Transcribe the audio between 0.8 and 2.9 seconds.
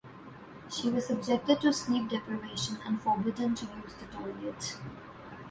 was subjected to sleep deprivation